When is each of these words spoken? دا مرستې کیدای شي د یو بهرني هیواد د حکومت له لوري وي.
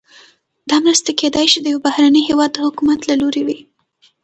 دا 0.69 0.77
مرستې 0.85 1.11
کیدای 1.21 1.45
شي 1.51 1.59
د 1.61 1.67
یو 1.73 1.79
بهرني 1.87 2.21
هیواد 2.29 2.49
د 2.53 2.57
حکومت 2.65 2.99
له 3.09 3.15
لوري 3.21 3.43
وي. 3.47 3.59